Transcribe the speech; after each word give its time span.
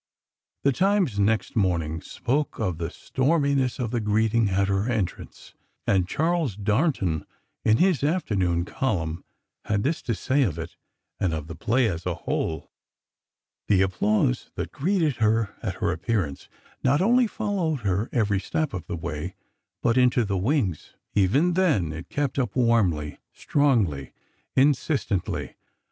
The 0.63 0.71
Times 0.71 1.19
next 1.19 1.55
morning 1.55 2.01
spoke 2.01 2.59
of 2.59 2.79
"the 2.79 2.89
storminess 2.89 3.77
of 3.77 3.91
the 3.91 3.99
greeting 3.99 4.49
at 4.49 4.67
her 4.67 4.89
entrance," 4.89 5.53
and 5.85 6.07
Charles 6.07 6.57
Darnton, 6.57 7.23
in 7.63 7.77
his 7.77 8.03
afternoon 8.03 8.65
column, 8.65 9.23
had 9.65 9.83
this 9.83 10.01
to 10.01 10.15
say 10.15 10.41
of 10.41 10.57
it, 10.57 10.75
and 11.19 11.35
of 11.35 11.45
the 11.45 11.53
play 11.53 11.87
as 11.87 12.07
a 12.07 12.15
whole: 12.15 12.71
The 13.67 13.83
applause 13.83 14.49
that 14.55 14.71
greeted 14.71 15.17
her 15.17 15.55
at 15.61 15.75
her 15.75 15.91
appearance 15.91 16.49
not 16.83 16.99
only 16.99 17.27
followed 17.27 17.81
her 17.81 18.09
every 18.11 18.39
step 18.39 18.73
of 18.73 18.87
the 18.87 18.97
way 18.97 19.35
but 19.83 19.99
into 19.99 20.25
the 20.25 20.35
wings. 20.35 20.95
Even 21.13 21.53
then 21.53 21.93
it 21.93 22.09
kept 22.09 22.39
up 22.39 22.55
warmly, 22.55 23.19
strongly, 23.33 24.13
insistently. 24.55 25.57